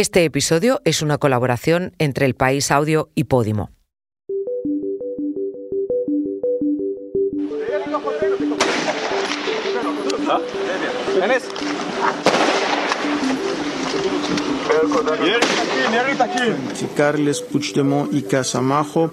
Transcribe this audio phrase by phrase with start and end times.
[0.00, 3.68] Este episodio es una colaboración entre El País Audio y Podimo.
[16.96, 19.12] Carles Puigdemont y Casamajo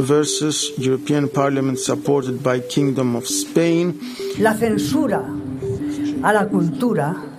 [0.00, 4.00] versus European Parliament supported by Kingdom of Spain.
[4.40, 5.22] La censura
[6.24, 7.35] a la cultura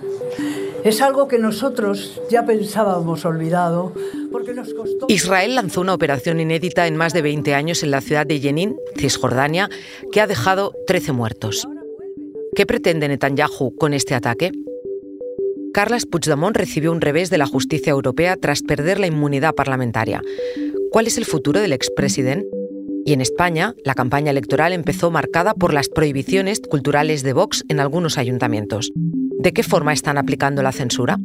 [0.84, 3.92] es algo que nosotros ya pensábamos olvidado
[4.30, 5.06] porque nos costó...
[5.08, 8.76] Israel lanzó una operación inédita en más de 20 años en la ciudad de Jenin,
[8.96, 9.68] Cisjordania,
[10.12, 11.66] que ha dejado 13 muertos.
[12.54, 14.52] ¿Qué pretende Netanyahu con este ataque?
[15.72, 20.22] Carles Puigdemont recibió un revés de la justicia europea tras perder la inmunidad parlamentaria.
[20.90, 22.48] ¿Cuál es el futuro del expresidente?
[23.04, 27.80] Y en España, la campaña electoral empezó marcada por las prohibiciones culturales de Vox en
[27.80, 28.92] algunos ayuntamientos.
[29.38, 31.18] ¿De qué forma están aplicando la censura?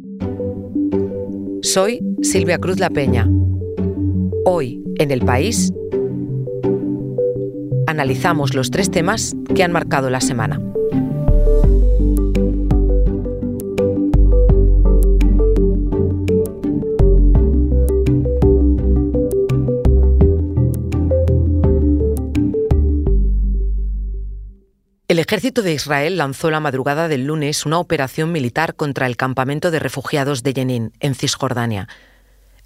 [1.62, 3.28] Soy Silvia Cruz La Peña.
[4.44, 5.72] Hoy, en el país,
[7.88, 10.60] analizamos los tres temas que han marcado la semana.
[25.34, 29.80] Ejército de Israel lanzó la madrugada del lunes una operación militar contra el campamento de
[29.80, 31.88] refugiados de Jenin, en Cisjordania.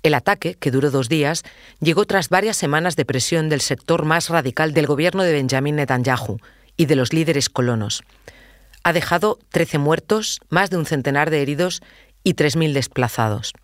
[0.02, 1.44] El ataque, que duró dos días,
[1.80, 6.40] llegó tras varias semanas de presión del sector más radical del gobierno de Benjamin Netanyahu
[6.76, 8.02] y de los líderes colonos.
[8.82, 11.80] Ha dejado 13 muertos, más de un centenar de heridos
[12.22, 13.54] y 3.000 desplazados.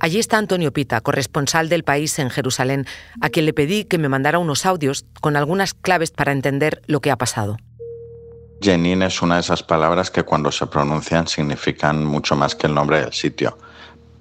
[0.00, 2.86] Allí está Antonio Pita, corresponsal del país en Jerusalén,
[3.20, 7.00] a quien le pedí que me mandara unos audios con algunas claves para entender lo
[7.00, 7.56] que ha pasado.
[8.60, 12.74] Jenin es una de esas palabras que cuando se pronuncian significan mucho más que el
[12.74, 13.58] nombre del sitio.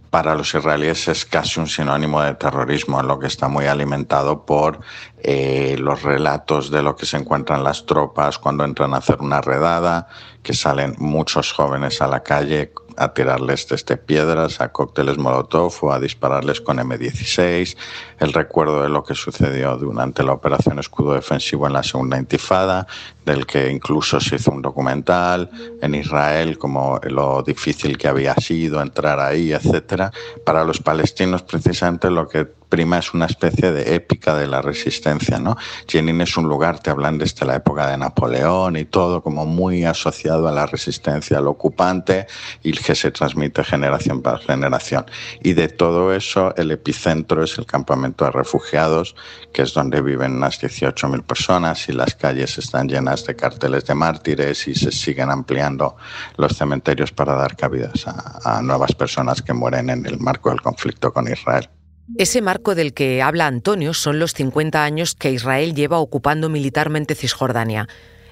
[0.10, 4.80] Para los israelíes es casi un sinónimo de terrorismo, lo que está muy alimentado por
[5.18, 9.42] eh, los relatos de lo que se encuentran las tropas cuando entran a hacer una
[9.42, 10.08] redada,
[10.44, 15.92] que salen muchos jóvenes a la calle a tirarles desde piedras, a cócteles molotov o
[15.92, 17.76] a dispararles con M16,
[18.20, 22.88] el recuerdo de lo que sucedió durante la operación escudo defensivo en la segunda intifada,
[23.26, 25.50] del que incluso se hizo un documental
[25.82, 30.12] en Israel, como lo difícil que había sido entrar ahí, etcétera.
[30.46, 35.38] Para los palestinos, precisamente lo que prima es una especie de épica de la resistencia,
[35.38, 35.56] ¿no?
[35.88, 39.86] Jenin es un lugar, te hablan desde la época de Napoleón y todo, como muy
[39.86, 42.26] asociado a la resistencia al ocupante
[42.64, 45.06] y que se transmite generación para generación.
[45.44, 49.16] Y de todo eso, el epicentro es el campamento de refugiados,
[49.54, 53.94] que es donde viven unas 18.000 personas y las calles están llenas de carteles de
[53.94, 55.96] mártires y se siguen ampliando
[56.38, 61.14] los cementerios para dar cabidas a nuevas personas que mueren en el marco del conflicto
[61.14, 61.70] con Israel.
[62.18, 67.16] Ese marco del que habla Antonio son los 50 años que Israel lleva ocupando militarmente
[67.16, 67.88] Cisjordania.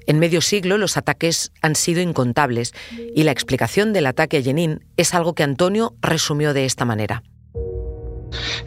[0.07, 2.73] En medio siglo los ataques han sido incontables
[3.15, 7.23] y la explicación del ataque a Jenin es algo que Antonio resumió de esta manera.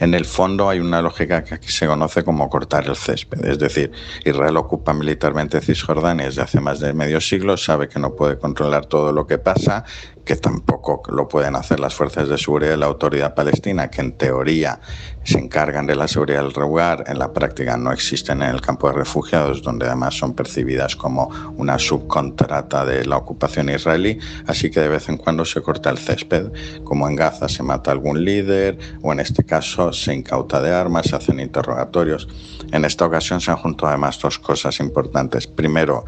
[0.01, 3.59] En el fondo hay una lógica que aquí se conoce como cortar el césped, es
[3.59, 3.93] decir,
[4.25, 8.87] Israel ocupa militarmente Cisjordania desde hace más de medio siglo, sabe que no puede controlar
[8.87, 9.85] todo lo que pasa,
[10.25, 14.13] que tampoco lo pueden hacer las fuerzas de seguridad de la autoridad palestina, que en
[14.13, 14.81] teoría
[15.23, 18.89] se encargan de la seguridad del lugar, en la práctica no existen en el campo
[18.89, 24.81] de refugiados, donde además son percibidas como una subcontrata de la ocupación israelí, así que
[24.81, 26.49] de vez en cuando se corta el césped,
[26.85, 31.07] como en Gaza se mata algún líder o en este caso se incauta de armas,
[31.07, 32.29] se hacen interrogatorios.
[32.73, 35.47] En esta ocasión se han juntado además dos cosas importantes.
[35.47, 36.05] Primero,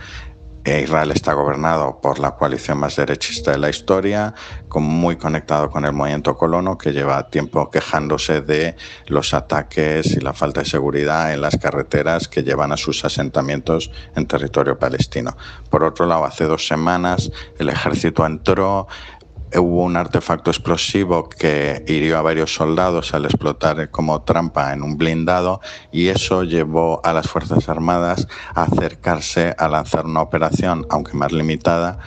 [0.66, 4.34] Israel está gobernado por la coalición más derechista de la historia,
[4.80, 10.32] muy conectado con el movimiento colono, que lleva tiempo quejándose de los ataques y la
[10.32, 15.36] falta de seguridad en las carreteras que llevan a sus asentamientos en territorio palestino.
[15.70, 18.86] Por otro lado, hace dos semanas el ejército entró
[19.58, 24.96] hubo un artefacto explosivo que hirió a varios soldados al explotar como trampa en un
[24.96, 25.60] blindado
[25.92, 31.32] y eso llevó a las Fuerzas Armadas a acercarse a lanzar una operación, aunque más
[31.32, 31.98] limitada,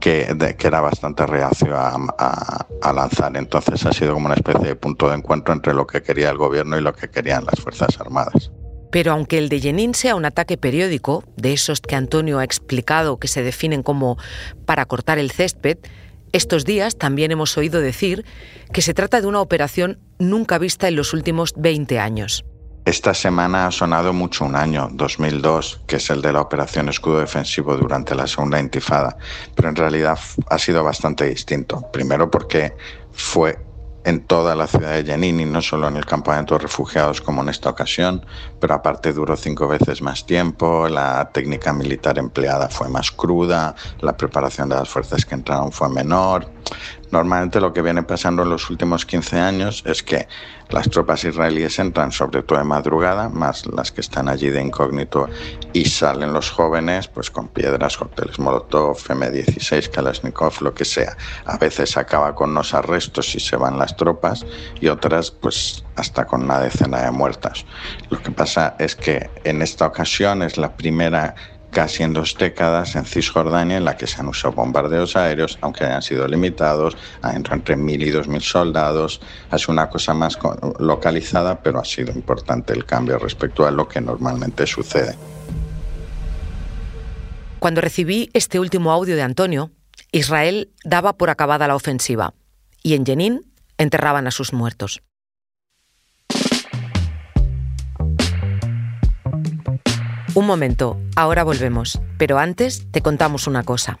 [0.00, 1.94] que, que era bastante reacio a,
[2.82, 3.36] a, lanzar.
[3.36, 6.38] Entonces ha sido como una especie de punto de encuentro entre lo que quería el
[6.38, 8.50] gobierno y lo que querían las Fuerzas Armadas.
[8.90, 13.18] Pero aunque el de Jenin sea un ataque periódico, de esos que Antonio ha explicado
[13.18, 14.16] que se definen como
[14.66, 15.78] para cortar el césped,
[16.32, 18.24] estos días también hemos oído decir
[18.72, 22.44] que se trata de una operación nunca vista en los últimos 20 años.
[22.86, 27.20] Esta semana ha sonado mucho un año, 2002, que es el de la operación escudo
[27.20, 29.16] defensivo durante la segunda intifada,
[29.54, 30.18] pero en realidad
[30.48, 31.84] ha sido bastante distinto.
[31.92, 32.72] Primero porque
[33.12, 33.58] fue
[34.04, 37.48] en toda la ciudad de Jenin no solo en el campamento de refugiados como en
[37.48, 38.24] esta ocasión,
[38.58, 44.16] pero aparte duró cinco veces más tiempo, la técnica militar empleada fue más cruda, la
[44.16, 46.50] preparación de las fuerzas que entraron fue menor.
[47.10, 50.28] Normalmente lo que viene pasando en los últimos 15 años es que
[50.68, 55.28] las tropas israelíes entran sobre todo de madrugada, más las que están allí de incógnito,
[55.72, 61.16] y salen los jóvenes pues con piedras, cócteles Molotov, M16, Kalashnikov, lo que sea.
[61.46, 64.46] A veces acaba con los arrestos y se van las tropas
[64.80, 67.66] y otras pues hasta con una decena de muertas.
[68.10, 71.34] Lo que pasa es que en esta ocasión es la primera
[71.70, 75.84] casi en dos décadas en Cisjordania en la que se han usado bombardeos aéreos, aunque
[75.84, 79.20] hayan sido limitados, entrado entre mil y dos mil soldados.
[79.52, 80.38] Es una cosa más
[80.78, 85.16] localizada, pero ha sido importante el cambio respecto a lo que normalmente sucede.
[87.58, 89.70] Cuando recibí este último audio de Antonio,
[90.12, 92.34] Israel daba por acabada la ofensiva
[92.82, 93.42] y en Jenin
[93.76, 95.02] enterraban a sus muertos.
[100.40, 103.98] Un momento, ahora volvemos, pero antes te contamos una cosa.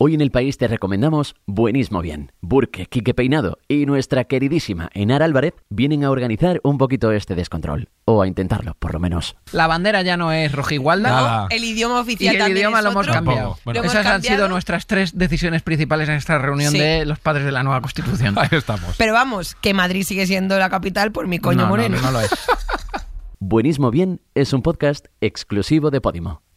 [0.00, 2.30] Hoy en el país te recomendamos Buenismo Bien.
[2.40, 7.88] Burke, Quique Peinado y nuestra queridísima Enar Álvarez vienen a organizar un poquito este descontrol.
[8.04, 9.34] O a intentarlo, por lo menos.
[9.50, 11.48] La bandera ya no es rojigualda.
[11.50, 13.58] el idioma oficial y el idioma lo hemos cambiado.
[13.74, 17.64] Esas han sido nuestras tres decisiones principales en esta reunión de los padres de la
[17.64, 18.38] nueva Constitución.
[18.38, 18.94] Ahí estamos.
[18.98, 21.96] Pero vamos, que Madrid sigue siendo la capital por mi coño moreno.
[21.96, 22.30] No, no lo es.
[23.40, 26.42] Buenismo Bien es un podcast exclusivo de Podimo.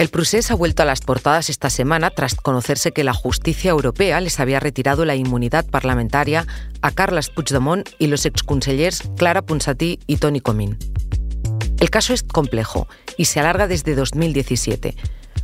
[0.00, 4.18] El Prusés ha vuelto a las portadas esta semana tras conocerse que la justicia europea
[4.22, 6.46] les había retirado la inmunidad parlamentaria
[6.80, 10.78] a Carles Puigdemont y los exconsellers Clara Ponsatí y Tony Comín.
[11.80, 12.88] El caso es complejo
[13.18, 14.96] y se alarga desde 2017.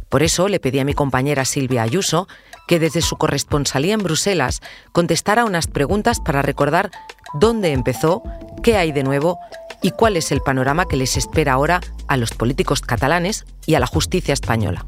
[0.08, 2.26] Por eso le pedí a mi compañera Silvia Ayuso
[2.67, 4.62] que desde su corresponsalía en Bruselas
[4.93, 6.91] contestara unas preguntas para recordar
[7.35, 8.23] dónde empezó,
[8.62, 9.38] qué hay de nuevo
[9.86, 13.78] y cuál es el panorama que les espera ahora a los políticos catalanes y a
[13.78, 14.84] la justicia española.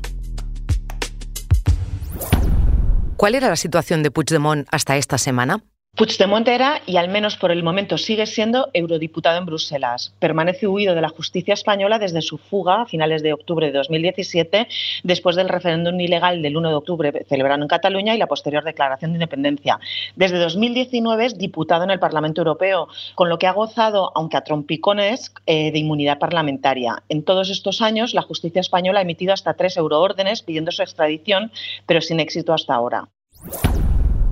[3.16, 5.62] ¿Cuál era la situación de Puigdemont hasta esta semana?
[5.98, 10.14] Puigdemont era, y al menos por el momento sigue siendo, eurodiputado en Bruselas.
[10.20, 14.68] Permanece huido de la justicia española desde su fuga a finales de octubre de 2017,
[15.02, 19.10] después del referéndum ilegal del 1 de octubre celebrado en Cataluña y la posterior declaración
[19.10, 19.80] de independencia.
[20.14, 22.86] Desde 2019 es diputado en el Parlamento Europeo,
[23.16, 27.02] con lo que ha gozado, aunque a trompicones, eh, de inmunidad parlamentaria.
[27.08, 31.50] En todos estos años, la justicia española ha emitido hasta tres euroórdenes pidiendo su extradición,
[31.86, 33.08] pero sin éxito hasta ahora.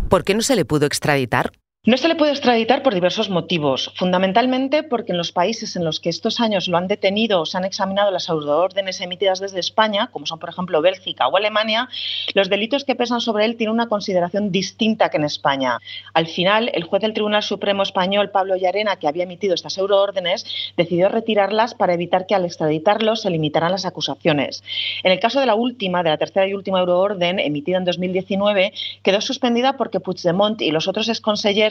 [0.09, 1.51] ¿Por qué no se le pudo extraditar?
[1.87, 6.01] No se le puede extraditar por diversos motivos, fundamentalmente porque en los países en los
[6.01, 10.09] que estos años lo han detenido o se han examinado las órdenes emitidas desde España,
[10.11, 11.89] como son por ejemplo Bélgica o Alemania,
[12.35, 15.79] los delitos que pesan sobre él tienen una consideración distinta que en España.
[16.13, 20.45] Al final, el juez del Tribunal Supremo español, Pablo Llarena, que había emitido estas euroórdenes,
[20.77, 24.65] decidió retirarlas para evitar que al extraditarlos se limitaran las acusaciones.
[25.05, 28.73] En el caso de la última, de la tercera y última euroorden, emitida en 2019,
[29.05, 31.09] quedó suspendida porque Puigdemont y los otros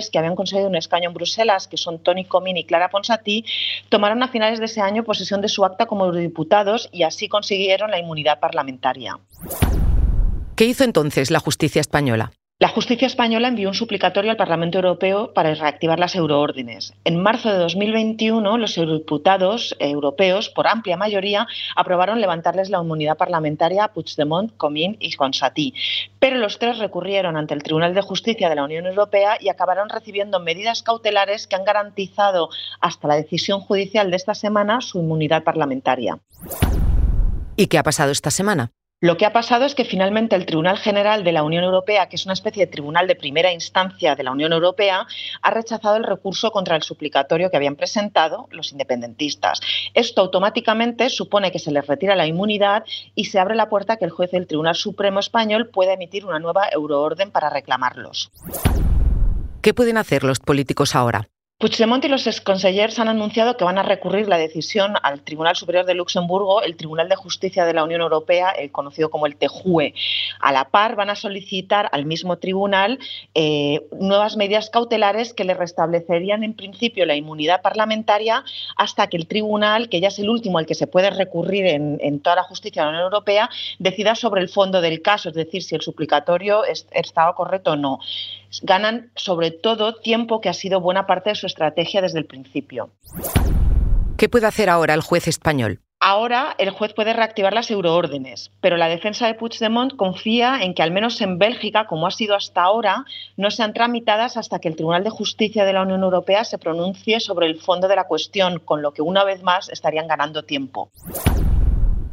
[0.10, 3.46] que habían conseguido un escaño en Bruselas, que son Tony Comín y Clara Ponsatí,
[3.90, 7.92] tomaron a finales de ese año posesión de su acta como eurodiputados y así consiguieron
[7.92, 9.20] la inmunidad parlamentaria.
[10.56, 12.32] ¿Qué hizo entonces la justicia española?
[12.58, 16.94] La justicia española envió un suplicatorio al Parlamento Europeo para reactivar las euroórdenes.
[17.04, 23.84] En marzo de 2021, los eurodiputados europeos, por amplia mayoría, aprobaron levantarles la inmunidad parlamentaria
[23.84, 25.74] a Puigdemont, Comín y Consatí.
[26.18, 29.90] Pero los tres recurrieron ante el Tribunal de Justicia de la Unión Europea y acabaron
[29.90, 32.48] recibiendo medidas cautelares que han garantizado
[32.80, 36.20] hasta la decisión judicial de esta semana su inmunidad parlamentaria.
[37.58, 38.72] ¿Y qué ha pasado esta semana?
[39.02, 42.16] Lo que ha pasado es que finalmente el Tribunal General de la Unión Europea, que
[42.16, 45.06] es una especie de tribunal de primera instancia de la Unión Europea,
[45.42, 49.60] ha rechazado el recurso contra el suplicatorio que habían presentado los independentistas.
[49.94, 52.86] Esto automáticamente supone que se les retira la inmunidad
[53.16, 56.26] y se abre la puerta a que el juez del Tribunal Supremo español pueda emitir
[56.26, 58.32] una nueva euroorden para reclamarlos.
[59.62, 61.28] ¿Qué pueden hacer los políticos ahora?
[61.58, 65.86] Puigdemont y los exconsellers han anunciado que van a recurrir la decisión al Tribunal Superior
[65.86, 69.94] de Luxemburgo, el Tribunal de Justicia de la Unión Europea, el conocido como el TJUE.
[70.42, 73.00] A la par, van a solicitar al mismo tribunal
[73.36, 78.44] eh, nuevas medidas cautelares que le restablecerían en principio la inmunidad parlamentaria
[78.76, 82.00] hasta que el tribunal, que ya es el último al que se puede recurrir en,
[82.02, 85.36] en toda la justicia de la Unión Europea, decida sobre el fondo del caso, es
[85.36, 88.00] decir, si el suplicatorio estaba correcto o no
[88.64, 92.92] ganan sobre todo tiempo que ha sido buena parte de su estrategia desde el principio.
[94.18, 95.82] ¿Qué puede hacer ahora el juez español?
[96.00, 100.84] Ahora el juez puede reactivar las euroórdenes, pero la defensa de Puigdemont confía en que
[100.84, 103.06] al menos en Bélgica, como ha sido hasta ahora,
[103.38, 107.20] no sean tramitadas hasta que el Tribunal de Justicia de la Unión Europea se pronuncie
[107.20, 110.92] sobre el fondo de la cuestión, con lo que una vez más estarían ganando tiempo.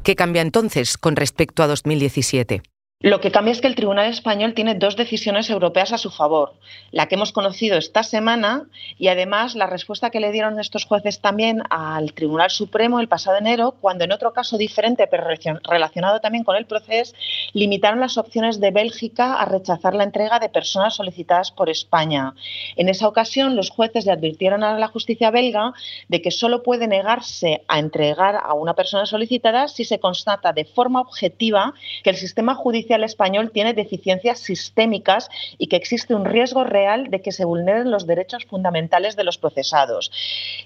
[0.03, 2.63] ¿Qué cambia entonces con respecto a 2017?
[3.03, 6.53] Lo que cambia es que el Tribunal Español tiene dos decisiones europeas a su favor,
[6.93, 8.67] la que hemos conocido esta semana
[8.97, 13.39] y además la respuesta que le dieron estos jueces también al Tribunal Supremo el pasado
[13.39, 15.25] enero, cuando en otro caso diferente pero
[15.69, 17.17] relacionado también con el proceso,
[17.55, 22.35] limitaron las opciones de Bélgica a rechazar la entrega de personas solicitadas por España.
[22.77, 25.73] En esa ocasión los jueces le advirtieron a la justicia belga
[26.07, 30.67] de que solo puede negarse a entregar a una persona solicitada si se constata de
[30.67, 36.65] forma objetiva que el sistema judicial español tiene deficiencias sistémicas y que existe un riesgo
[36.65, 40.11] real de que se vulneren los derechos fundamentales de los procesados.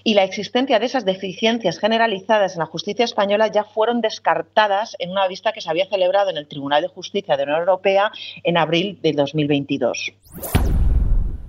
[0.03, 5.11] Y la existencia de esas deficiencias generalizadas en la justicia española ya fueron descartadas en
[5.11, 8.11] una vista que se había celebrado en el Tribunal de Justicia de la Unión Europea
[8.43, 10.13] en abril de 2022.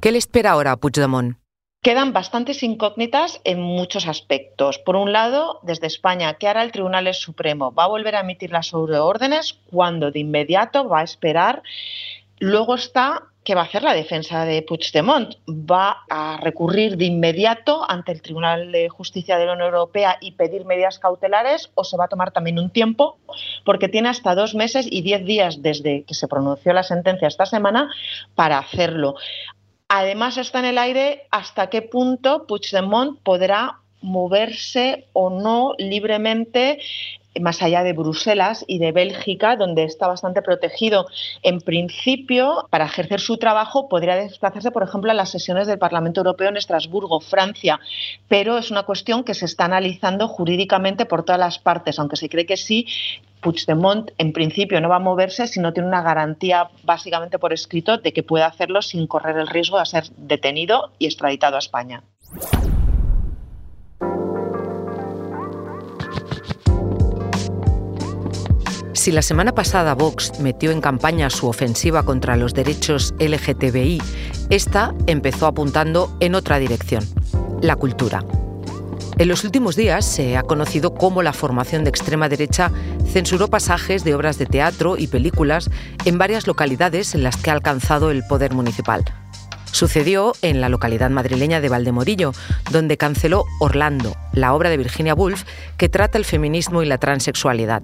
[0.00, 1.37] ¿Qué le espera ahora a Puigdemont?
[1.80, 4.78] Quedan bastantes incógnitas en muchos aspectos.
[4.78, 7.72] Por un lado, desde España, ¿qué hará el Tribunal Supremo?
[7.72, 9.60] ¿Va a volver a emitir las sobreórdenes?
[9.70, 10.10] ¿Cuándo?
[10.10, 10.88] ¿De inmediato?
[10.88, 11.62] ¿Va a esperar?
[12.40, 15.36] Luego está ¿qué va a hacer la defensa de Puigdemont?
[15.48, 20.32] ¿Va a recurrir de inmediato ante el Tribunal de Justicia de la Unión Europea y
[20.32, 23.16] pedir medidas cautelares o se va a tomar también un tiempo?
[23.64, 27.46] Porque tiene hasta dos meses y diez días desde que se pronunció la sentencia esta
[27.46, 27.90] semana
[28.34, 29.14] para hacerlo.
[29.88, 36.78] Además está en el aire hasta qué punto Puigdemont podrá moverse o no libremente
[37.40, 41.06] más allá de Bruselas y de Bélgica, donde está bastante protegido.
[41.42, 46.20] En principio, para ejercer su trabajo, podría desplazarse, por ejemplo, a las sesiones del Parlamento
[46.20, 47.80] Europeo en Estrasburgo, Francia,
[48.28, 52.28] pero es una cuestión que se está analizando jurídicamente por todas las partes, aunque se
[52.28, 52.86] cree que sí.
[53.40, 57.98] Puigdemont en principio no va a moverse si no tiene una garantía básicamente por escrito
[57.98, 62.02] de que puede hacerlo sin correr el riesgo de ser detenido y extraditado a España.
[68.98, 74.02] Si la semana pasada Vox metió en campaña su ofensiva contra los derechos LGTBI,
[74.50, 77.04] esta empezó apuntando en otra dirección,
[77.62, 78.24] la cultura.
[79.18, 82.70] En los últimos días se ha conocido cómo la formación de extrema derecha
[83.04, 85.70] censuró pasajes de obras de teatro y películas
[86.04, 89.04] en varias localidades en las que ha alcanzado el poder municipal.
[89.72, 92.32] Sucedió en la localidad madrileña de Valdemorillo,
[92.70, 95.42] donde canceló Orlando, la obra de Virginia Woolf
[95.76, 97.82] que trata el feminismo y la transexualidad.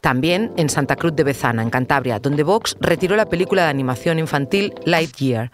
[0.00, 4.18] También en Santa Cruz de Bezana, en Cantabria, donde Vox retiró la película de animación
[4.18, 5.52] infantil Lightyear,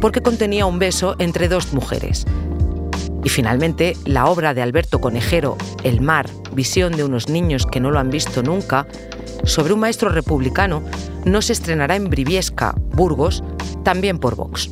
[0.00, 2.24] porque contenía un beso entre dos mujeres.
[3.28, 7.90] Y finalmente, la obra de Alberto Conejero, El mar, visión de unos niños que no
[7.90, 8.86] lo han visto nunca,
[9.44, 10.82] sobre un maestro republicano,
[11.26, 13.44] no se estrenará en Briviesca, Burgos,
[13.84, 14.70] también por Vox.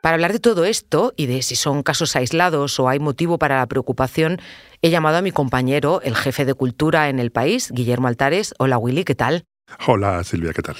[0.00, 3.58] Para hablar de todo esto y de si son casos aislados o hay motivo para
[3.58, 4.38] la preocupación,
[4.82, 8.54] he llamado a mi compañero, el jefe de cultura en el país, Guillermo Altares.
[8.60, 9.46] Hola Willy, ¿qué tal?
[9.88, 10.76] Hola Silvia, ¿qué tal?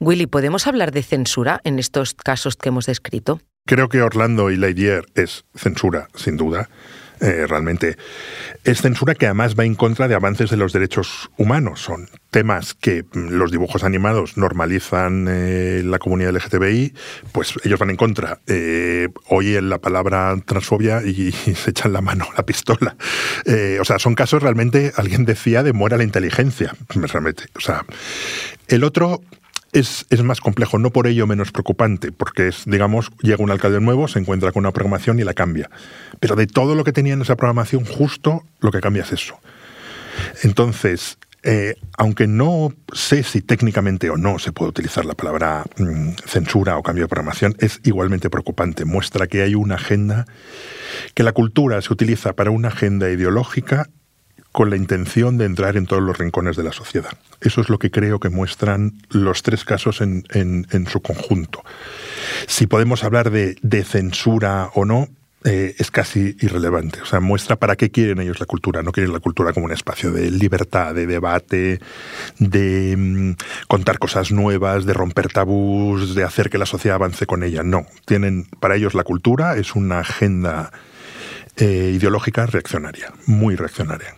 [0.00, 3.40] Willy, ¿podemos hablar de censura en estos casos que hemos descrito?
[3.66, 6.68] Creo que Orlando y Lightyear es censura, sin duda.
[7.20, 7.96] Eh, realmente
[8.64, 11.80] es censura que además va en contra de avances de los derechos humanos.
[11.80, 16.92] Son temas que mm, los dibujos animados normalizan eh, la comunidad LGTBI,
[17.32, 18.40] pues ellos van en contra.
[18.46, 22.96] Eh, oyen la palabra transfobia y, se echan la mano, la pistola.
[23.80, 27.44] o sea, son casos realmente, alguien decía, de muera la inteligencia, realmente.
[27.56, 27.86] O sea,
[28.68, 29.22] el otro
[29.72, 34.08] es, más complejo, no por ello menos preocupante, porque es, digamos, llega un alcalde nuevo,
[34.08, 35.70] se encuentra con una programación y la cambia.
[36.20, 39.38] Pero de todo lo que tenía en esa programación, justo lo que cambia es eso.
[40.42, 46.14] Entonces, eh, aunque no sé si técnicamente o no se puede utilizar la palabra mm,
[46.26, 48.84] censura o cambio de programación, es igualmente preocupante.
[48.84, 50.26] Muestra que hay una agenda,
[51.14, 53.88] que la cultura se utiliza para una agenda ideológica
[54.56, 57.10] con la intención de entrar en todos los rincones de la sociedad.
[57.42, 61.62] Eso es lo que creo que muestran los tres casos en, su conjunto.
[62.46, 65.08] Si podemos hablar de, censura o no,
[65.44, 67.02] eh, es casi irrelevante.
[67.02, 68.82] O sea, muestra para qué quieren ellos la cultura.
[68.82, 71.78] No quieren la cultura como un espacio de libertad, de debate,
[72.38, 73.32] de mm,
[73.68, 77.62] contar cosas nuevas, de romper tabús, de hacer que la sociedad avance con ella.
[77.62, 77.84] No.
[78.06, 80.72] Tienen, para ellos la cultura es una agenda
[81.58, 84.14] eh, ideológica reaccionaria, muy reaccionaria.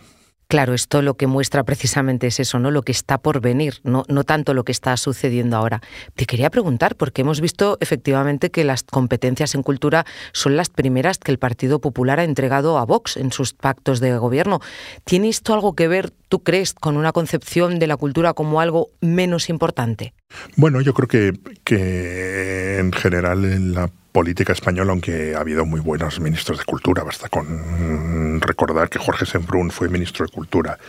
[0.49, 2.71] Claro, esto lo que muestra precisamente es eso, ¿no?
[2.71, 5.79] Lo que está por venir, no, tanto lo que está sucediendo ahora.
[6.15, 11.19] Te quería preguntar, porque hemos visto efectivamente que las competencias en cultura son las primeras
[11.19, 14.59] que el Partido Popular ha entregado a Vox en sus pactos de gobierno.
[15.03, 18.87] ¿Tiene esto algo que ver, tú crees, con una concepción de la cultura como algo
[19.01, 20.15] menos importante?
[20.55, 25.79] Bueno, yo creo que, que en general en la política española, aunque ha habido muy
[25.79, 30.79] buenos ministros de cultura, basta con recordar que Jorge Sembrún fue ministro de cultura.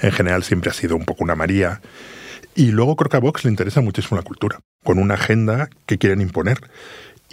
[0.00, 1.80] En general siempre ha sido un poco una María.
[2.54, 5.98] Y luego creo que a Vox le interesa muchísimo la cultura, con una agenda que
[5.98, 6.58] quieren imponer.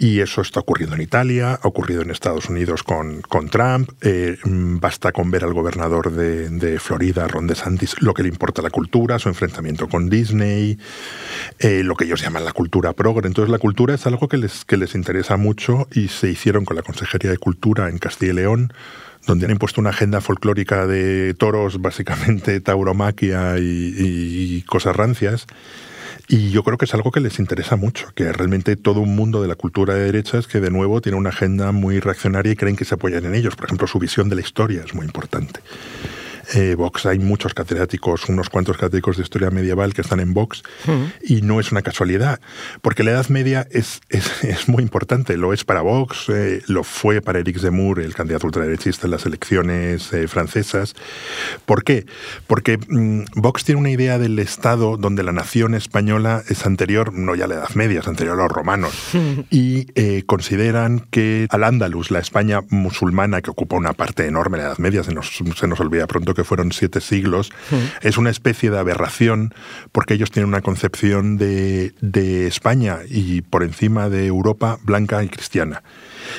[0.02, 3.88] Y eso está ocurriendo en Italia, ha ocurrido en Estados Unidos con, con Trump.
[4.00, 8.70] Eh, basta con ver al gobernador de, Florida, Ron DeSantis, lo que le importa la
[8.70, 10.76] cultura, su enfrentamiento con Disney,
[11.60, 13.28] eh, lo que ellos llaman la cultura progre.
[13.28, 16.74] Entonces la cultura es algo que les, que les interesa mucho y se hicieron con
[16.74, 18.72] la Consejería de Cultura en Castilla y León
[19.24, 25.46] donde han impuesto una agenda folclórica de toros, básicamente tauromaquia y cosas rancias.
[26.28, 29.42] Y yo creo que es algo que les interesa mucho, que realmente todo un mundo
[29.42, 32.76] de la cultura de derechas que de nuevo tiene una agenda muy reaccionaria y creen
[32.76, 33.56] que se apoyan en ellos.
[33.56, 35.60] Por ejemplo, su visión de la historia es muy importante.
[36.54, 40.62] Eh, Vox hay muchos catedráticos, unos cuantos catedráticos de historia medieval que están en Vox
[41.22, 42.40] y no es una casualidad,
[42.82, 47.20] porque la Edad Media es, es, muy importante, lo es para Vox, eh, lo fue
[47.22, 50.94] para Eric Zemmour, el candidato ultraderechista en las elecciones eh, francesas.
[51.64, 52.06] ¿Por qué?
[52.46, 57.34] Porque mm, Vox tiene una idea del Estado donde la nación española es anterior, no
[57.34, 58.92] ya a la Edad Media, es anterior a los romanos,
[59.50, 64.68] y consideran que al Andalus, la España musulmana que ocupa una parte enorme de la
[64.70, 67.50] Edad Media, se nos, se nos olvida pronto que fueron siete siglos,
[68.00, 69.54] es una especie de aberración
[69.92, 71.92] porque ellos tienen una concepción de,
[72.46, 75.82] España y por encima de Europa blanca y cristiana.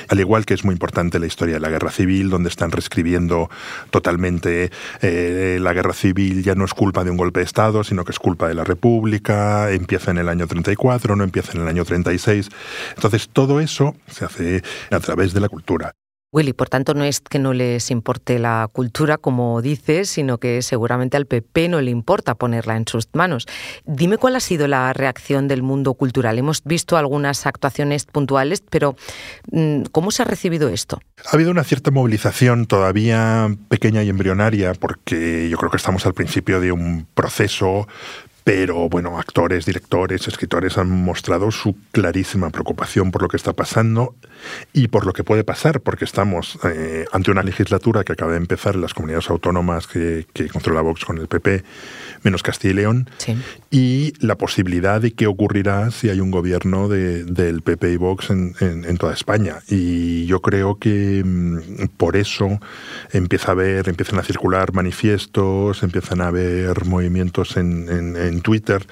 [0.08, 3.50] Al igual que es muy importante la historia de la guerra civil, donde están reescribiendo
[3.90, 4.70] totalmente
[5.02, 8.12] eh, la guerra civil ya no es culpa de un golpe de Estado, sino que
[8.12, 11.84] es culpa de la República, empieza en el año 34, no empieza en el año
[11.84, 12.48] 36.
[12.96, 15.94] Entonces todo eso se hace a través de la cultura.
[16.34, 20.62] Willy, por tanto, no es que no les importe la cultura, como dices, sino que
[20.62, 23.46] seguramente al PP no le importa ponerla en sus manos.
[23.86, 26.36] Dime cuál ha sido la reacción del mundo cultural.
[26.36, 28.96] Hemos visto algunas actuaciones puntuales, pero
[29.52, 31.00] mm, ¿cómo se ha recibido esto?
[31.24, 36.14] Ha habido una cierta movilización todavía pequeña y embrionaria, porque yo creo que estamos al
[36.14, 37.86] principio de un proceso
[38.44, 44.14] pero bueno, actores, directores, escritores han mostrado su clarísima preocupación por lo que está pasando
[44.74, 48.36] y por lo que puede pasar, porque estamos eh, ante una legislatura que acaba de
[48.36, 51.64] empezar en las comunidades autónomas que, controla Vox con el PP,
[52.22, 53.08] menos Castilla y León,
[53.70, 58.98] y la posibilidad de qué ocurrirá si hay un gobierno del PP y Vox en,
[58.98, 59.60] toda España.
[59.68, 62.60] Y yo creo que mm, por eso
[63.12, 68.86] empieza a haber, empiezan a circular manifiestos, empiezan a haber movimientos en en Twitter,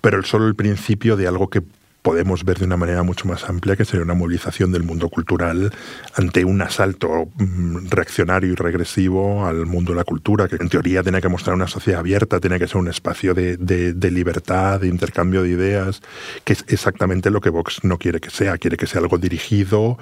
[0.00, 1.62] pero solo el principio de algo que
[2.02, 5.72] podemos ver de una manera mucho más amplia, que sería una movilización del mundo cultural
[6.14, 11.02] ante un asalto mm, reaccionario y regresivo al mundo de la cultura, que en teoría
[11.02, 14.88] tiene que mostrar una sociedad abierta, tiene que ser un espacio de, de, libertad, de
[14.88, 16.00] intercambio de ideas,
[16.44, 19.98] que es exactamente lo que Vox no quiere que sea, quiere que sea algo dirigido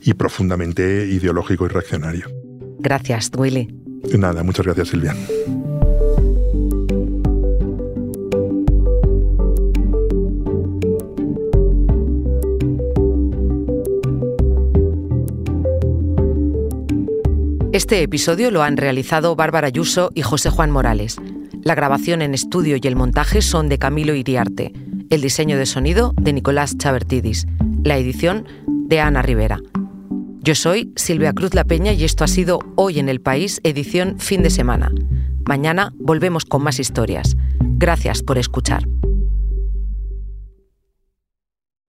[0.00, 2.30] y profundamente ideológico y reaccionario.
[2.78, 3.68] Gracias, Willy.
[4.16, 5.14] Nada, muchas gracias, Silvia.
[17.72, 21.16] Este episodio lo han realizado Bárbara Ayuso y José Juan Morales.
[21.62, 24.74] La grabación en estudio y el montaje son de Camilo Iriarte.
[25.08, 27.46] El diseño de sonido de Nicolás Chavertidis.
[27.82, 29.58] La edición de Ana Rivera.
[30.42, 34.18] Yo soy Silvia Cruz La Peña y esto ha sido Hoy en el País, edición
[34.18, 34.92] fin de semana.
[35.46, 37.38] Mañana volvemos con más historias.
[37.58, 38.86] Gracias por escuchar.